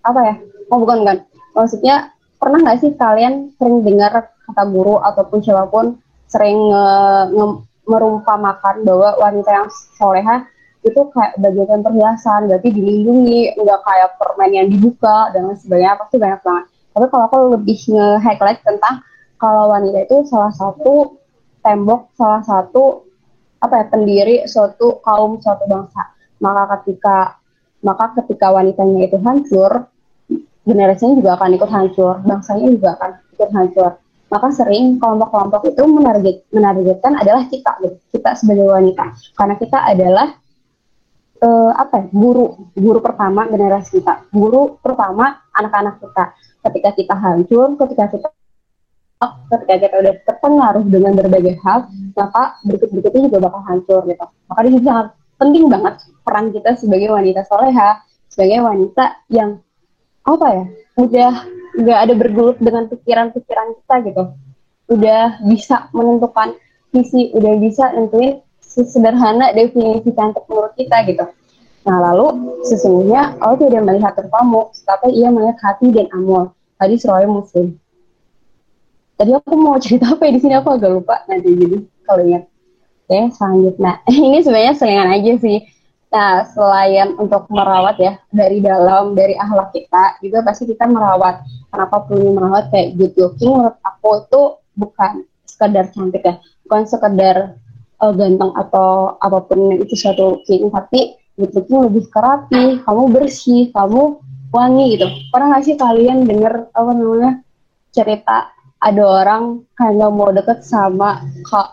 apa 0.06 0.20
ya? 0.22 0.34
Oh 0.70 0.78
bukan 0.78 1.04
bukan. 1.04 1.18
Maksudnya 1.52 2.14
pernah 2.38 2.58
nggak 2.64 2.78
sih 2.80 2.90
kalian 2.96 3.52
sering 3.58 3.84
dengar 3.84 4.30
kata 4.46 4.64
guru 4.70 5.02
ataupun 5.02 5.42
siapa 5.44 5.68
pun 5.68 6.00
sering 6.30 6.58
uh, 6.72 7.28
merumpamakan 7.86 8.86
bahwa 8.86 9.18
wanita 9.18 9.50
yang 9.50 9.68
soleha 9.98 10.46
itu 10.82 10.98
kayak 11.14 11.38
bagian 11.38 11.82
perhiasan, 11.82 12.50
berarti 12.50 12.68
dilindungi, 12.74 13.54
nggak 13.54 13.80
kayak 13.86 14.18
permen 14.18 14.50
yang 14.50 14.66
dibuka 14.66 15.30
dan 15.30 15.46
lain 15.46 15.58
sebagainya 15.58 15.94
pasti 15.98 16.16
banyak 16.18 16.40
banget. 16.42 16.64
Tapi 16.92 17.06
kalau 17.08 17.24
aku 17.30 17.36
lebih 17.54 17.78
nge-highlight 17.86 18.60
tentang 18.66 18.94
kalau 19.38 19.70
wanita 19.70 20.06
itu 20.06 20.26
salah 20.26 20.50
satu 20.50 21.22
tembok, 21.62 22.10
salah 22.18 22.42
satu 22.42 23.06
apa 23.62 23.74
ya 23.78 23.84
pendiri 23.86 24.36
suatu 24.50 24.98
kaum, 25.06 25.38
suatu 25.38 25.64
bangsa. 25.70 26.02
Maka 26.42 26.82
ketika 26.82 27.38
maka 27.82 28.14
ketika 28.22 28.50
wanitanya 28.50 29.06
itu 29.06 29.18
hancur, 29.22 29.86
generasinya 30.66 31.14
juga 31.18 31.30
akan 31.38 31.50
ikut 31.58 31.70
hancur, 31.70 32.14
bangsanya 32.26 32.66
juga 32.70 32.88
akan 32.98 33.10
ikut 33.38 33.50
hancur. 33.54 33.90
Maka 34.32 34.48
sering 34.48 34.96
kelompok-kelompok 34.96 35.68
itu 35.68 35.82
menarget, 35.84 36.48
menargetkan 36.48 37.20
adalah 37.20 37.44
kita, 37.52 37.76
gitu. 37.84 37.96
kita 38.16 38.32
sebagai 38.32 38.72
wanita, 38.72 39.12
karena 39.36 39.54
kita 39.60 39.78
adalah 39.84 40.28
uh, 41.44 41.72
apa 41.76 42.00
ya, 42.00 42.06
guru, 42.08 42.72
guru 42.72 42.98
pertama 43.04 43.44
generasi 43.44 44.00
kita, 44.00 44.24
guru 44.32 44.80
pertama 44.80 45.36
anak-anak 45.52 46.00
kita. 46.00 46.24
Ketika 46.62 46.90
kita 46.96 47.14
hancur, 47.18 47.76
ketika 47.76 48.08
kita 48.08 48.28
ketika 49.52 49.74
kita 49.78 49.96
udah 50.02 50.14
terpengaruh 50.26 50.84
dengan 50.88 51.12
berbagai 51.14 51.54
hal, 51.62 51.86
maka 52.16 52.58
berikut-berikutnya 52.66 53.30
juga 53.30 53.38
bakal 53.50 53.62
hancur 53.68 54.00
gitu. 54.08 54.26
Maka 54.48 54.60
ini 54.66 54.78
sangat 54.82 55.06
penting 55.38 55.64
banget 55.68 55.94
peran 56.24 56.46
kita 56.50 56.70
sebagai 56.78 57.08
wanita 57.12 57.44
soleha, 57.46 58.02
sebagai 58.32 58.58
wanita 58.64 59.04
yang 59.28 59.60
apa 60.22 60.46
ya 60.54 60.64
udah 60.96 61.32
nggak 61.72 61.98
ada 62.08 62.14
bergelut 62.16 62.56
dengan 62.60 62.88
pikiran-pikiran 62.88 63.68
kita 63.80 63.94
gitu. 64.08 64.22
Udah 64.92 65.40
bisa 65.46 65.88
menentukan 65.96 66.56
visi 66.92 67.32
udah 67.32 67.56
bisa 67.56 67.96
nentuin 67.96 68.44
sederhana 68.60 69.52
definisi 69.56 70.12
cantik 70.12 70.44
menurut 70.48 70.72
kita 70.76 71.04
gitu. 71.08 71.24
Nah 71.82 71.96
lalu 71.98 72.56
sesungguhnya 72.68 73.40
Allah 73.40 73.58
tidak 73.58 73.82
melihat 73.88 74.12
terpamu 74.14 74.70
tapi 74.84 75.16
ia 75.16 75.32
melihat 75.32 75.58
hati 75.64 75.88
dan 75.90 76.06
amal 76.12 76.52
tadi 76.76 76.94
surah 77.00 77.24
muslim. 77.24 77.76
Tadi 79.16 79.32
aku 79.32 79.54
mau 79.54 79.76
cerita 79.78 80.12
apa 80.12 80.28
ya 80.28 80.32
di 80.34 80.40
sini? 80.40 80.54
Aku 80.58 80.68
agak 80.74 80.90
lupa 80.92 81.22
nanti 81.30 81.52
jadi 81.52 81.78
kalau 82.04 82.22
ingat. 82.26 82.44
Oke 83.06 83.18
selanjutnya. 83.36 83.92
Ini 84.08 84.38
sebenarnya 84.40 84.74
selingan 84.74 85.08
aja 85.10 85.32
sih 85.38 85.58
Nah, 86.12 86.44
selain 86.44 87.16
untuk 87.16 87.48
merawat 87.48 87.96
ya 87.96 88.20
dari 88.28 88.60
dalam 88.60 89.16
dari 89.16 89.32
akhlak 89.32 89.72
kita, 89.72 90.20
juga 90.20 90.44
pasti 90.44 90.68
kita 90.68 90.84
merawat. 90.84 91.40
Kenapa 91.72 92.04
perlu 92.04 92.36
merawat 92.36 92.68
kayak 92.68 93.00
good 93.00 93.16
looking? 93.16 93.48
Menurut 93.56 93.80
aku 93.80 94.20
itu 94.20 94.42
bukan 94.76 95.24
sekedar 95.48 95.88
cantik 95.88 96.20
ya, 96.20 96.36
bukan 96.68 96.84
sekedar 96.84 97.56
uh, 98.04 98.12
ganteng 98.12 98.52
atau 98.52 99.16
apa 99.24 99.40
pun 99.40 99.72
itu 99.80 99.96
suatu 99.96 100.36
looking, 100.36 100.68
tapi 100.68 101.16
good 101.40 101.56
looking 101.56 101.80
lebih 101.80 102.04
kerapi, 102.12 102.84
kamu 102.84 103.02
bersih, 103.08 103.72
kamu 103.72 104.20
wangi 104.52 105.00
gitu. 105.00 105.08
Pernah 105.32 105.56
nggak 105.56 105.64
sih 105.64 105.76
kalian 105.80 106.28
denger 106.28 106.68
apa 106.76 106.90
namanya 106.92 107.40
cerita 107.88 108.52
ada 108.82 109.04
orang 109.06 109.64
kayak 109.78 110.10
mau 110.12 110.28
deket 110.28 110.60
sama 110.60 111.24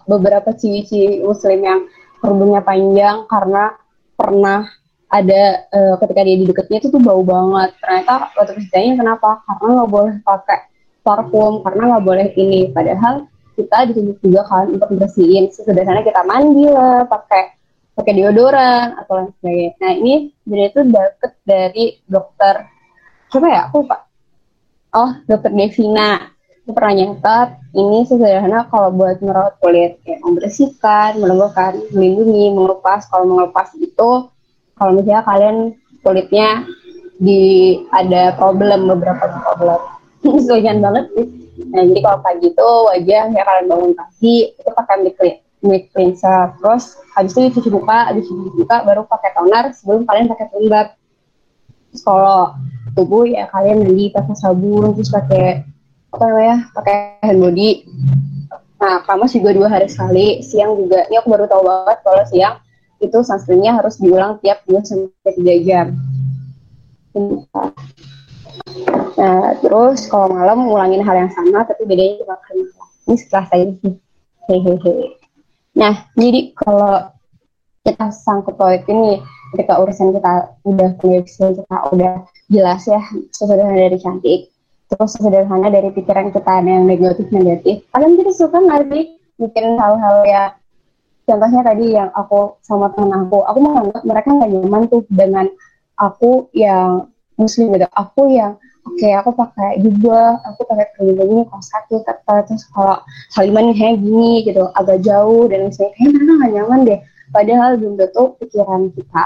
beberapa 0.08 0.56
ciwi-ciwi 0.56 1.28
muslim 1.28 1.60
yang 1.60 1.80
kerudungnya 2.24 2.62
panjang 2.64 3.28
karena 3.28 3.76
pernah 4.20 4.68
ada 5.10 5.66
uh, 5.72 5.96
ketika 6.04 6.22
dia 6.22 6.38
di 6.38 6.46
dekatnya 6.46 6.78
itu 6.84 6.92
tuh 6.92 7.02
bau 7.02 7.24
banget. 7.24 7.74
Ternyata 7.80 8.30
waktu 8.36 8.54
kesidanya 8.60 8.94
kenapa? 9.00 9.42
Karena 9.48 9.68
nggak 9.80 9.92
boleh 9.92 10.16
pakai 10.22 10.60
parfum 11.02 11.54
karena 11.64 11.84
nggak 11.96 12.06
boleh 12.06 12.28
ini. 12.36 12.62
Padahal 12.70 13.26
kita 13.58 13.78
ditunjuk 13.90 14.18
juga 14.22 14.42
kan 14.46 14.66
untuk 14.70 14.90
bersihin. 14.94 15.50
Sesederhana 15.50 16.04
kita 16.04 16.22
mandi 16.28 16.68
lah 16.68 17.08
pakai 17.08 17.58
pakai 17.98 18.14
deodoran 18.16 18.96
atau 19.02 19.14
lain 19.18 19.30
sebagainya. 19.40 19.72
Nah 19.82 19.92
ini 19.98 20.14
jadi 20.46 20.64
itu 20.70 20.82
dapet 20.92 21.32
dari 21.48 21.86
dokter 22.06 22.56
siapa 23.34 23.48
ya? 23.50 23.62
Aku 23.72 23.84
lupa. 23.84 23.98
Oh 24.94 25.10
dokter 25.26 25.52
Devina 25.52 26.39
pernah 26.74 26.94
nyatat 26.96 27.48
ini 27.78 28.06
sesederhana 28.06 28.66
kalau 28.70 28.90
buat 28.94 29.22
merawat 29.22 29.58
kulit 29.62 30.02
kayak 30.06 30.22
membersihkan, 30.26 31.22
melembabkan, 31.22 31.78
melindungi, 31.94 32.54
mengelupas. 32.54 33.06
Kalau 33.10 33.26
mengelupas 33.30 33.74
itu 33.78 34.10
kalau 34.80 34.92
misalnya 34.96 35.22
kalian 35.28 35.58
kulitnya 36.02 36.64
di 37.20 37.76
ada 37.92 38.34
problem 38.40 38.88
beberapa 38.88 39.28
problem 39.44 39.82
sesuaian 40.40 40.80
banget 40.80 41.12
sih. 41.14 41.28
Nah 41.70 41.84
jadi 41.84 42.00
kalau 42.00 42.20
pagi 42.24 42.48
itu 42.48 42.70
wajah 42.88 43.24
ya 43.36 43.44
kalian 43.44 43.66
bangun 43.68 43.92
pagi 43.92 44.36
itu 44.56 44.70
pakai 44.72 44.96
mic 45.04 45.20
mic 45.60 45.92
cleanser 45.92 46.56
terus 46.64 46.96
habis 47.12 47.36
itu 47.36 47.60
cuci 47.60 47.70
muka, 47.70 48.08
habis 48.08 48.24
cuci 48.32 48.64
muka 48.64 48.88
baru 48.88 49.04
pakai 49.04 49.36
toner 49.36 49.76
sebelum 49.76 50.08
kalian 50.08 50.32
pakai 50.32 50.46
pelembab. 50.48 50.88
Terus 51.92 52.02
kalau 52.06 52.56
tubuh 52.96 53.28
ya 53.28 53.52
kalian 53.52 53.84
mandi 53.84 54.10
pakai 54.16 54.36
sabun 54.40 54.96
terus 54.96 55.12
pakai 55.12 55.68
apa 56.10 56.24
namanya? 56.26 56.58
Pakai 56.74 56.96
hand 57.22 57.40
body. 57.42 57.70
Nah 58.80 59.04
kamas 59.04 59.36
juga 59.36 59.52
dua 59.54 59.68
hari 59.68 59.88
sekali. 59.92 60.42
Siang 60.42 60.78
juga. 60.80 61.06
Ini 61.10 61.22
aku 61.22 61.28
baru 61.30 61.46
tahu 61.46 61.64
banget 61.68 61.98
kalau 62.02 62.24
siang 62.30 62.56
itu 63.00 63.18
sunscreennya 63.24 63.80
harus 63.80 63.96
diulang 63.96 64.44
tiap 64.44 64.60
2 64.68 64.84
sampai 64.84 65.32
tiga 65.40 65.56
jam. 65.64 65.88
Nah 69.16 69.56
terus 69.64 70.08
kalau 70.12 70.36
malam 70.36 70.68
ngulangin 70.68 71.04
hal 71.04 71.16
yang 71.16 71.32
sama 71.32 71.64
tapi 71.64 71.88
bedanya 71.88 72.20
cuma 72.24 72.36
krim 72.44 72.68
ini 73.08 73.16
setelah 73.16 73.46
saya 73.50 73.66
hehehe. 74.52 74.96
Nah 75.80 75.96
jadi 76.20 76.52
kalau 76.60 77.08
kita 77.88 78.12
sangkut 78.12 78.60
proyek 78.60 78.84
ini 78.92 79.24
ketika 79.56 79.80
urusan 79.80 80.14
kita 80.14 80.54
udah 80.68 80.90
punya 81.00 81.20
kita 81.24 81.78
udah 81.96 82.14
jelas 82.52 82.84
ya 82.86 83.02
sesuai 83.34 83.64
dari 83.64 83.98
cantik 83.98 84.52
terus 84.90 85.14
sederhana 85.14 85.70
dari 85.70 85.94
pikiran 85.94 86.34
kita 86.34 86.66
yang 86.66 86.90
negatif 86.90 87.30
negatif. 87.30 87.86
Kalian 87.94 88.18
jadi 88.18 88.32
suka 88.34 88.58
nggak 88.58 88.82
sih 88.90 89.06
bikin 89.38 89.78
hal-hal 89.78 90.26
ya? 90.26 90.44
Contohnya 91.30 91.62
tadi 91.62 91.86
yang 91.94 92.10
aku 92.18 92.58
sama 92.66 92.90
temen 92.98 93.14
aku 93.14 93.46
aku 93.46 93.60
menganggap 93.62 94.02
mereka 94.02 94.30
nggak 94.34 94.50
nyaman 94.50 94.84
tuh 94.90 95.06
dengan 95.14 95.46
aku 96.02 96.50
yang 96.58 97.06
muslim 97.38 97.70
gitu. 97.78 97.86
Aku 97.94 98.34
yang 98.34 98.58
oke 98.82 98.98
okay, 98.98 99.14
aku 99.14 99.30
pakai 99.38 99.78
juga 99.78 100.42
aku 100.42 100.66
pakai 100.66 100.90
kerudung 100.98 101.30
ini 101.38 101.44
kalau 101.46 101.62
sakit 101.62 102.02
atau 102.10 102.38
terus 102.50 102.66
kalau 102.74 102.98
saliman 103.30 103.70
kayak 103.78 104.02
gini 104.02 104.42
gitu 104.42 104.74
agak 104.74 105.06
jauh 105.06 105.46
dan 105.46 105.70
misalnya 105.70 105.94
kayak 106.02 106.10
mereka 106.18 106.34
nggak 106.34 106.52
nyaman 106.58 106.80
deh. 106.90 107.00
Padahal 107.30 107.72
belum 107.78 107.94
tentu 108.02 108.24
pikiran 108.42 108.90
kita 108.98 109.26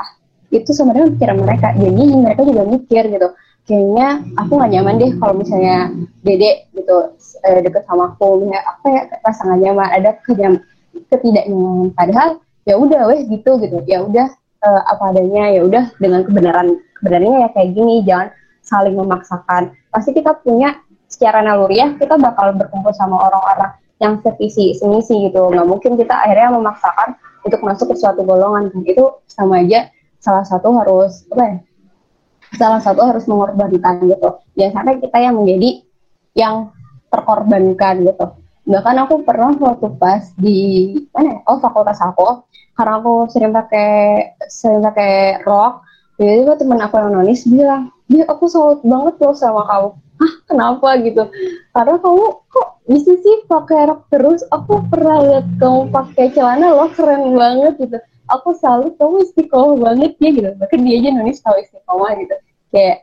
itu 0.52 0.70
sebenarnya 0.76 1.08
pikiran 1.16 1.38
mereka. 1.40 1.68
Jadi 1.80 2.04
mereka 2.20 2.42
juga 2.44 2.62
mikir 2.68 3.04
gitu 3.16 3.30
kayaknya 3.64 4.20
aku 4.36 4.60
gak 4.60 4.72
nyaman 4.76 5.00
deh 5.00 5.12
kalau 5.20 5.34
misalnya 5.40 5.92
dede 6.24 6.68
gitu 6.76 7.16
eh, 7.48 7.60
deket 7.64 7.88
sama 7.88 8.12
aku. 8.12 8.44
Misalnya 8.44 8.62
apa 8.68 8.86
ya 8.92 9.02
rasa 9.24 9.42
gak 9.48 9.60
nyaman 9.64 9.88
ada 9.90 10.10
kejam 10.28 10.54
ketidaknyamanan 11.10 11.90
padahal 11.96 12.30
ya 12.68 12.76
udah 12.76 13.02
weh 13.12 13.22
gitu 13.32 13.52
gitu. 13.64 13.78
Ya 13.88 14.04
udah 14.04 14.28
eh, 14.64 14.82
apa 14.88 15.04
adanya 15.16 15.52
ya 15.52 15.62
udah 15.64 15.84
dengan 16.00 16.28
kebenaran 16.28 16.68
kebenarannya 17.00 17.40
ya 17.48 17.50
kayak 17.56 17.70
gini. 17.76 17.96
Jangan 18.04 18.28
saling 18.64 18.96
memaksakan. 19.00 19.76
Pasti 19.92 20.12
kita 20.12 20.36
punya 20.44 20.80
secara 21.08 21.46
naluriah 21.46 21.96
kita 21.96 22.20
bakal 22.20 22.52
berkumpul 22.58 22.92
sama 22.96 23.32
orang-orang 23.32 23.72
yang 24.04 24.20
sevisi 24.20 24.76
semisi 24.76 25.32
gitu. 25.32 25.52
Nggak 25.52 25.68
mungkin 25.68 25.96
kita 25.96 26.12
akhirnya 26.12 26.52
memaksakan 26.60 27.16
untuk 27.48 27.60
masuk 27.64 27.96
ke 27.96 27.96
suatu 27.96 28.28
golongan. 28.28 28.76
Itu 28.84 29.24
sama 29.32 29.64
aja 29.64 29.88
salah 30.20 30.44
satu 30.48 30.72
harus 30.80 31.28
apa 31.32 31.44
ya 31.44 31.58
salah 32.58 32.82
satu 32.82 33.02
harus 33.02 33.26
mengorbankan 33.26 34.06
gitu. 34.06 34.30
Jangan 34.58 34.74
sampai 34.82 34.96
kita 35.02 35.18
yang 35.20 35.36
menjadi 35.42 35.70
yang 36.34 36.56
terkorbankan 37.10 37.96
gitu. 38.06 38.26
Bahkan 38.64 38.96
aku 39.04 39.28
pernah 39.28 39.52
waktu 39.60 39.88
pas 40.00 40.24
di 40.40 40.58
mana 41.12 41.36
ya? 41.36 41.50
oh 41.50 41.60
fakultas 41.60 42.00
aku. 42.00 42.48
Karena 42.74 42.98
aku 42.98 43.14
sering 43.30 43.54
pakai 43.54 43.92
sering 44.50 44.82
pakai 44.82 45.44
rok. 45.44 45.84
Jadi 46.18 46.46
itu 46.46 46.54
temen 46.62 46.80
aku 46.80 46.96
yang 46.98 47.12
nonis 47.12 47.44
bilang 47.46 47.92
dia 48.08 48.24
aku 48.30 48.46
salut 48.48 48.80
banget 48.86 49.18
loh 49.20 49.36
sama 49.36 49.66
kamu. 49.68 49.90
Ah 50.24 50.34
kenapa? 50.48 50.88
gitu. 51.04 51.24
Karena 51.76 51.96
kamu 52.00 52.26
kok 52.48 52.70
bisa 52.88 53.12
sih 53.20 53.38
pakai 53.50 53.92
rok 53.92 54.02
terus? 54.08 54.42
Aku 54.50 54.88
pernah 54.88 55.20
lihat 55.22 55.46
kamu 55.60 55.92
pakai 55.92 56.32
celana 56.32 56.72
lo 56.72 56.88
keren 56.96 57.36
banget 57.36 57.74
gitu 57.82 57.98
aku 58.30 58.56
selalu 58.56 58.96
kamu 58.96 59.16
istiqomah 59.28 59.76
banget 59.80 60.12
ya 60.20 60.30
gitu. 60.32 60.50
Bahkan 60.56 60.80
dia 60.84 60.96
aja 61.00 61.10
nulis 61.12 61.40
tahu 61.44 61.56
istiqomah 61.60 62.12
gitu. 62.20 62.36
Kayak 62.72 62.98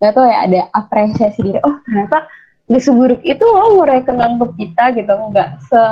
nggak 0.00 0.12
tau 0.12 0.26
ya 0.26 0.36
ada 0.44 0.60
apresiasi 0.74 1.40
diri 1.40 1.60
oh 1.62 1.76
ternyata 1.86 2.28
gak 2.64 2.82
seburuk 2.82 3.20
itu 3.22 3.44
lo 3.44 3.78
merekenan 3.80 4.40
untuk 4.40 4.52
kita 4.56 4.84
gitu. 4.96 5.12
Nggak 5.12 5.48
se 5.68 5.82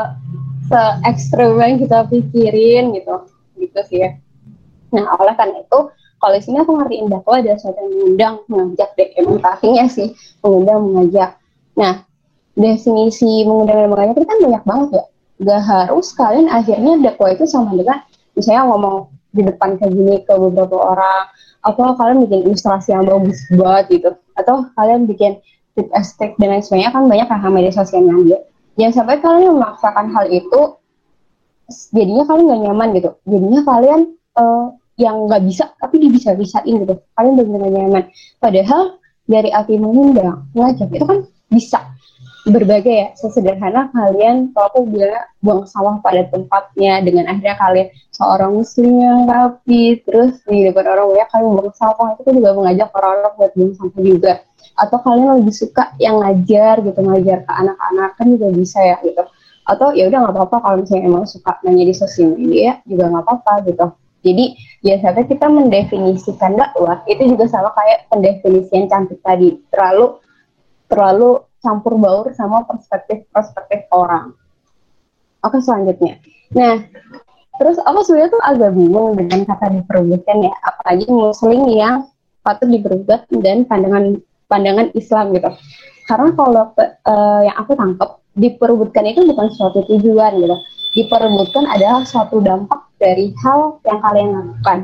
se 0.69 0.81
ekstrem 1.05 1.59
yang 1.61 1.81
kita 1.81 1.99
pikirin 2.09 2.85
gitu. 2.97 3.15
Gitu 3.61 3.81
sih 3.89 3.99
ya. 4.05 4.11
Nah 4.93 5.17
oleh 5.17 5.35
karena 5.37 5.61
itu 5.61 5.81
kalau 6.23 6.39
di 6.39 6.43
sini 6.47 6.63
aku 6.63 6.79
ngertiin 6.79 7.11
dakwah 7.11 7.43
ada 7.43 7.59
sesuatu 7.59 7.83
yang 7.83 7.91
mengundang 7.91 8.35
mengajak 8.47 8.91
artinya 9.43 9.85
sih 9.91 10.15
mengundang 10.41 10.79
mengajak. 10.87 11.31
Nah 11.75 12.07
definisi 12.55 13.43
mengundang 13.43 13.77
dan 13.83 13.89
mengajak 13.91 14.15
itu 14.21 14.29
kan 14.29 14.39
banyak 14.39 14.63
banget 14.63 14.89
ya. 14.95 15.05
Gak 15.43 15.63
harus 15.67 16.07
kalian 16.15 16.47
akhirnya 16.47 16.93
dakwah 17.03 17.35
itu 17.35 17.45
sama 17.51 17.75
dengan 17.75 17.99
misalnya 18.37 18.69
ngomong 18.69 19.13
di 19.33 19.43
depan 19.49 19.81
kayak 19.81 19.93
gini 19.97 20.17
ke 20.25 20.35
beberapa 20.37 20.77
orang 20.77 21.33
atau 21.63 21.95
kalian 21.97 22.27
bikin 22.29 22.41
ilustrasi 22.51 22.93
yang 22.93 23.09
bagus 23.09 23.39
banget 23.55 23.85
gitu. 24.01 24.11
Atau 24.37 24.69
kalian 24.77 25.09
bikin 25.09 25.41
tip 25.73 25.89
estetik 25.97 26.37
dan 26.37 26.53
lain 26.53 26.65
sebagainya 26.65 26.93
kan 26.93 27.03
banyak 27.09 27.27
kan 27.29 27.41
media 27.49 27.73
sosial 27.73 28.05
yang 28.05 28.21
dia 28.29 28.39
jangan 28.77 28.93
sampai 29.05 29.17
kalian 29.21 29.57
memaksakan 29.57 30.07
hal 30.13 30.27
itu 30.29 30.61
jadinya 31.93 32.25
kalian 32.29 32.49
gak 32.49 32.61
nyaman 32.69 32.89
gitu. 32.97 33.11
Jadinya 33.29 33.61
kalian 33.65 34.01
uh, 34.37 34.67
yang 35.01 35.17
nggak 35.25 35.43
bisa 35.49 35.65
tapi 35.81 35.97
dibisa-bisain 36.01 36.75
gitu. 36.85 36.95
Kalian 37.17 37.33
benar-benar 37.41 37.71
nyaman. 37.73 38.05
Padahal 38.41 39.01
dari 39.25 39.49
arti 39.53 39.81
mengundang 39.81 40.49
ngajak 40.53 40.89
itu 40.93 41.05
kan 41.05 41.19
bisa 41.49 41.79
berbagai 42.43 42.91
ya. 42.91 43.09
Sesederhana 43.15 43.91
kalian 43.95 44.51
kalau 44.51 44.67
aku 44.73 44.81
bilang 44.91 45.27
buang 45.43 45.63
sawah 45.67 46.03
pada 46.03 46.27
tempatnya 46.27 46.99
dengan 47.07 47.31
akhirnya 47.31 47.55
kalian 47.55 47.89
seorang 48.11 48.51
muslim 48.59 48.99
yang 48.99 49.21
rapi 49.31 50.03
terus 50.03 50.43
di 50.47 50.67
depan 50.67 50.91
orang 50.91 51.15
banyak 51.15 51.29
kalian 51.31 51.51
buang 51.55 51.75
sampah 51.79 52.09
itu 52.19 52.31
juga 52.35 52.51
mengajak 52.59 52.89
orang-orang 52.99 53.33
buat 53.39 53.53
buang 53.55 53.75
sampah 53.79 54.03
juga. 54.03 54.33
Atau 54.75 54.99
kalian 55.05 55.31
lebih 55.43 55.55
suka 55.55 55.85
yang 56.03 56.19
ngajar 56.19 56.83
gitu 56.83 57.01
ngajar 57.03 57.39
ke 57.47 57.53
anak-anak 57.53 58.11
kan 58.19 58.27
juga 58.27 58.47
bisa 58.51 58.79
ya 58.83 58.97
gitu. 59.07 59.23
Atau 59.63 59.95
ya 59.95 60.11
udah 60.11 60.19
nggak 60.27 60.35
apa-apa 60.35 60.57
kalau 60.59 60.77
misalnya 60.83 61.05
emang 61.07 61.25
suka 61.31 61.63
nanya 61.63 61.85
di 61.87 61.95
sosial 61.95 62.35
media 62.35 62.83
juga 62.91 63.07
nggak 63.07 63.23
apa-apa 63.23 63.55
gitu. 63.71 63.87
Jadi 64.23 64.45
biasanya 64.87 65.23
kita 65.27 65.47
mendefinisikan 65.51 66.55
dakwah 66.55 67.03
itu 67.11 67.23
juga 67.27 67.51
sama 67.51 67.75
kayak 67.75 68.07
pendefinisian 68.11 68.87
cantik 68.87 69.19
tadi. 69.23 69.59
Terlalu 69.71 70.19
terlalu 70.87 71.43
campur 71.63 71.95
baur 71.97 72.27
sama 72.35 72.67
perspektif-perspektif 72.67 73.87
orang. 73.95 74.35
Oke 75.47 75.63
selanjutnya. 75.63 76.19
Nah, 76.53 76.83
terus 77.57 77.79
aku 77.83 78.03
sebenarnya 78.03 78.35
tuh 78.35 78.43
agak 78.45 78.71
bingung 78.75 79.15
dengan 79.17 79.47
kata 79.47 79.71
diperbutkan 79.71 80.39
ya, 80.43 80.55
apalagi 80.67 81.07
muslim 81.09 81.71
yang 81.71 82.07
patut 82.43 82.69
diperbuat 82.69 83.31
dan 83.41 83.65
pandangan 83.65 84.19
pandangan 84.51 84.91
Islam 84.99 85.33
gitu. 85.33 85.51
Karena 86.11 86.29
kalau 86.35 86.75
uh, 86.77 87.41
yang 87.47 87.57
aku 87.57 87.73
tangkap 87.79 88.21
diperbutkan 88.35 89.07
itu 89.07 89.23
bukan 89.23 89.49
suatu 89.55 89.87
tujuan 89.87 90.43
gitu. 90.43 90.57
Diperbutkan 90.93 91.65
adalah 91.73 92.05
suatu 92.05 92.43
dampak 92.45 92.85
dari 93.01 93.33
hal 93.41 93.81
yang 93.89 93.99
kalian 94.05 94.29
lakukan. 94.35 94.79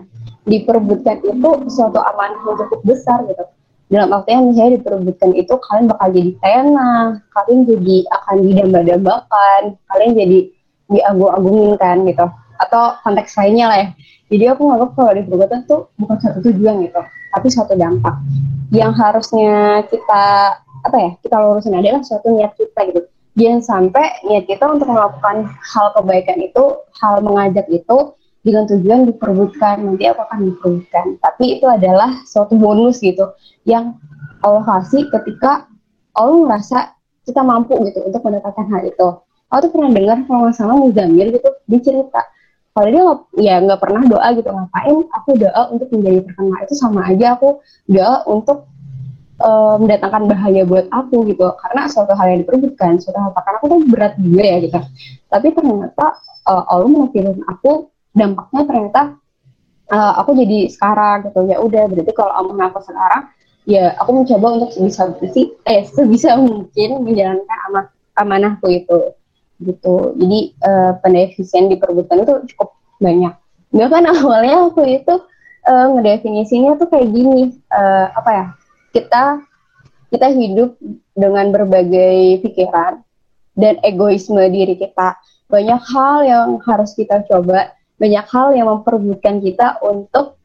Diperbutkan 0.49 1.21
itu 1.21 1.51
suatu 1.69 2.01
amanah 2.01 2.41
yang 2.49 2.57
cukup 2.65 2.81
besar 2.87 3.21
gitu 3.29 3.45
dalam 3.89 4.13
artian 4.13 4.53
misalnya 4.53 4.77
diperebutkan 4.77 5.33
itu 5.33 5.55
kalian 5.57 5.89
bakal 5.89 6.09
jadi 6.13 6.31
tenang, 6.45 7.09
kalian 7.33 7.61
jadi 7.65 7.97
akan 8.21 8.37
didamba-dambakan, 8.45 9.63
kalian 9.89 10.13
jadi 10.13 10.39
diagung-agungin 10.93 11.73
kan 11.81 12.05
gitu. 12.05 12.27
Atau 12.61 12.83
konteks 13.01 13.33
lainnya 13.41 13.67
lah 13.73 13.79
ya. 13.81 13.89
Jadi 14.29 14.45
aku 14.53 14.61
nganggap 14.69 14.91
kalau 14.93 15.13
diperebutkan 15.17 15.61
tuh 15.65 15.81
bukan 15.97 16.17
satu 16.21 16.39
tujuan 16.45 16.85
gitu, 16.85 17.01
tapi 17.33 17.47
suatu 17.49 17.73
dampak. 17.81 18.13
Yang 18.69 18.93
harusnya 19.01 19.81
kita 19.89 20.25
apa 20.85 20.97
ya 21.01 21.11
kita 21.25 21.37
lurusin 21.41 21.73
adalah 21.73 22.05
suatu 22.05 22.29
niat 22.29 22.53
kita 22.61 22.93
gitu. 22.93 23.01
Jangan 23.41 23.61
sampai 23.65 24.07
niat 24.29 24.45
kita 24.45 24.69
untuk 24.69 24.91
melakukan 24.91 25.49
hal 25.49 25.87
kebaikan 25.97 26.43
itu, 26.45 26.77
hal 27.01 27.25
mengajak 27.25 27.65
itu 27.73 28.13
dengan 28.43 28.65
tujuan 28.71 29.11
diperbutkan 29.11 29.85
nanti 29.85 30.05
aku 30.07 30.21
akan 30.25 30.39
diperbutkan. 30.53 31.07
Tapi 31.19 31.59
itu 31.59 31.67
adalah 31.67 32.23
suatu 32.25 32.55
bonus 32.55 33.03
gitu 33.03 33.35
yang 33.67 33.99
Allah 34.41 34.63
kasih 34.65 35.11
ketika 35.11 35.67
Allah 36.15 36.39
merasa 36.47 36.95
kita 37.27 37.45
mampu 37.45 37.77
gitu 37.87 38.03
untuk 38.07 38.23
mendapatkan 38.25 38.67
hal 38.71 38.83
itu. 38.87 39.09
Aku 39.49 39.59
tuh 39.65 39.71
pernah 39.73 39.91
dengar 39.93 40.19
kalau 40.29 40.41
nggak 40.45 40.57
salah 40.57 40.77
Muzamil 40.77 41.29
gitu 41.33 41.49
dia 41.67 41.81
cerita 41.81 42.21
kalau 42.79 42.95
dia 42.95 43.03
gak, 43.03 43.21
ya 43.43 43.55
nggak 43.59 43.81
pernah 43.83 44.03
doa 44.07 44.29
gitu 44.39 44.49
ngapain 44.55 44.99
aku 45.11 45.31
doa 45.35 45.63
untuk 45.75 45.91
menjadi 45.91 46.31
terkenal? 46.31 46.63
Itu 46.63 46.75
sama 46.79 47.01
aja 47.11 47.35
aku 47.35 47.59
doa 47.91 48.23
untuk 48.31 48.71
uh, 49.43 49.75
mendatangkan 49.83 50.31
bahaya 50.31 50.63
buat 50.63 50.87
aku 50.95 51.27
gitu. 51.27 51.43
Karena 51.59 51.91
suatu 51.91 52.15
hal 52.15 52.27
yang 52.31 52.47
diperbutkan 52.47 53.03
suatu 53.03 53.19
hal 53.19 53.35
karena 53.35 53.59
aku 53.59 53.67
tuh 53.67 53.81
berat 53.91 54.15
juga 54.23 54.45
ya 54.47 54.57
gitu. 54.63 54.79
Tapi 55.27 55.47
ternyata 55.59 56.07
uh, 56.47 56.65
Allah 56.71 56.87
menakdirin 56.87 57.43
aku 57.51 57.91
dampaknya 58.17 58.63
ternyata 58.65 59.03
uh, 59.93 60.13
aku 60.21 60.37
jadi 60.37 60.69
sekarang 60.73 61.29
gitu. 61.29 61.41
Ya 61.49 61.57
udah 61.61 61.85
berarti 61.89 62.13
kalau 62.13 62.33
aku 62.35 62.81
sekarang 62.85 63.23
ya 63.69 63.93
aku 64.01 64.11
mencoba 64.17 64.47
untuk 64.57 64.71
sebisa 64.73 65.13
bersih 65.21 65.53
eh 65.69 65.85
sebisa 65.85 66.41
mungkin 66.41 67.05
menjalankan 67.05 67.59
amanah 67.69 67.93
amanahku 68.17 68.67
itu 68.73 69.13
gitu. 69.63 70.15
Jadi 70.17 70.41
uh, 70.65 70.93
pendefinisian 71.03 71.69
diperbutkan 71.69 72.25
itu 72.25 72.35
cukup 72.55 72.79
banyak. 73.03 73.35
Bahkan 73.75 74.05
awalnya 74.23 74.71
aku 74.71 74.83
itu 74.87 75.15
uh, 75.69 75.87
ngedefinisinya 75.97 76.79
tuh 76.79 76.89
kayak 76.89 77.13
gini 77.13 77.59
uh, 77.75 78.09
apa 78.15 78.31
ya 78.31 78.47
kita 78.97 79.25
kita 80.09 80.27
hidup 80.33 80.81
dengan 81.13 81.53
berbagai 81.53 82.41
pikiran 82.41 83.05
dan 83.59 83.77
egoisme 83.85 84.41
diri 84.49 84.79
kita. 84.79 85.19
Banyak 85.49 85.81
hal 85.81 86.17
yang 86.25 86.49
harus 86.65 86.93
kita 86.93 87.25
coba 87.29 87.73
banyak 87.99 88.27
hal 88.31 88.49
yang 88.55 88.67
memperbutkan 88.71 89.43
kita 89.43 89.83
untuk 89.83 90.39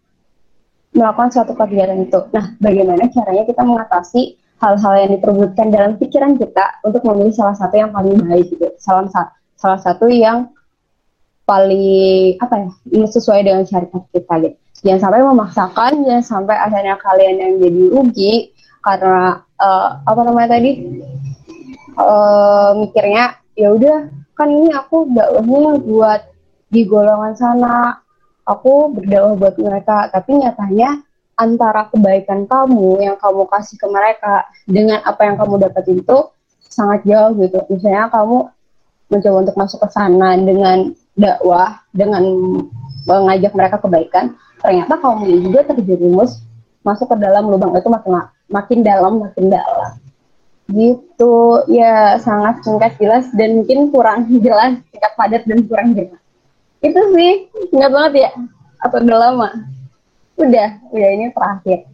melakukan 0.93 1.29
suatu 1.33 1.53
kegiatan 1.57 2.01
itu. 2.01 2.19
Nah, 2.33 2.53
bagaimana 2.61 3.09
caranya 3.09 3.43
kita 3.45 3.61
mengatasi 3.65 4.37
hal-hal 4.61 4.93
yang 5.05 5.11
diperbutkan 5.17 5.67
dalam 5.73 5.91
pikiran 5.97 6.37
kita 6.37 6.81
untuk 6.85 7.01
memilih 7.05 7.33
salah 7.33 7.57
satu 7.57 7.75
yang 7.77 7.89
paling 7.93 8.17
baik 8.25 8.53
gitu. 8.53 8.67
Salah, 8.77 9.09
salah 9.57 9.79
satu 9.81 10.09
yang 10.09 10.53
paling 11.43 12.39
apa 12.39 12.71
ya 12.87 13.05
sesuai 13.09 13.43
dengan 13.43 13.63
syariat 13.67 14.03
kita 14.13 14.33
gitu. 14.41 14.57
Jangan 14.83 14.99
sampai 14.99 15.23
memaksakan, 15.23 15.91
jangan 16.03 16.23
sampai 16.23 16.55
akhirnya 16.59 16.95
kalian 16.99 17.35
yang 17.39 17.53
jadi 17.59 17.83
rugi 17.87 18.35
karena 18.83 19.39
uh, 19.63 20.03
apa 20.03 20.21
namanya 20.27 20.59
tadi 20.59 20.83
uh, 21.95 22.75
mikirnya 22.75 23.39
ya 23.55 23.71
udah 23.71 24.11
kan 24.35 24.49
ini 24.51 24.75
aku 24.75 25.07
dakwahnya 25.13 25.79
buat 25.87 26.21
di 26.73 26.89
golongan 26.89 27.37
sana. 27.37 28.01
Aku 28.43 28.91
berdakwah 28.91 29.39
buat 29.39 29.55
mereka 29.61 30.11
tapi 30.11 30.41
nyatanya 30.41 30.99
antara 31.39 31.87
kebaikan 31.89 32.43
kamu 32.45 32.99
yang 32.99 33.15
kamu 33.15 33.47
kasih 33.47 33.79
ke 33.79 33.87
mereka 33.87 34.43
dengan 34.67 34.99
apa 35.07 35.21
yang 35.23 35.39
kamu 35.39 35.63
dapat 35.63 35.85
itu 35.93 36.17
sangat 36.67 37.05
jauh 37.07 37.31
gitu. 37.39 37.63
Misalnya 37.69 38.11
kamu 38.11 38.37
mencoba 39.13 39.37
untuk 39.47 39.55
masuk 39.55 39.79
ke 39.85 39.89
sana 39.93 40.35
dengan 40.35 40.91
dakwah 41.13 41.79
dengan 41.93 42.23
mengajak 43.05 43.53
mereka 43.53 43.77
kebaikan 43.77 44.33
ternyata 44.63 44.95
kamu 44.97 45.51
juga 45.51 45.69
terjerumus 45.69 46.41
masuk 46.81 47.13
ke 47.13 47.15
dalam 47.21 47.51
lubang 47.51 47.75
itu 47.77 47.87
makin 47.91 48.25
makin 48.49 48.79
dalam 48.81 49.13
makin 49.21 49.45
dalam. 49.53 49.91
Gitu. 50.71 51.35
Ya 51.69 52.17
sangat 52.19 52.63
singkat 52.63 52.95
jelas 52.97 53.29
dan 53.35 53.61
mungkin 53.61 53.91
kurang 53.91 54.27
jelas 54.45 54.79
singkat 54.89 55.13
padat 55.15 55.43
dan 55.47 55.63
kurang 55.67 55.95
jelas 55.95 56.22
itu 56.83 57.01
sih. 57.15 57.33
Ingat 57.71 57.91
banget 57.95 58.13
ya. 58.27 58.31
Atau 58.83 58.99
udah 59.01 59.19
lama? 59.31 59.49
Udah. 60.35 60.69
Udah 60.91 61.09
ini 61.15 61.31
terakhir. 61.31 61.87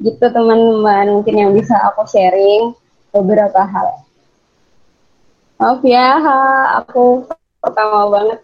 Gitu 0.00 0.24
teman-teman. 0.24 1.20
Mungkin 1.20 1.34
yang 1.36 1.52
bisa 1.52 1.76
aku 1.92 2.08
sharing 2.08 2.72
beberapa 3.12 3.60
hal. 3.62 4.02
Maaf 5.60 5.84
ya 5.86 6.18
aku 6.82 7.28
pertama 7.62 8.10
banget 8.10 8.40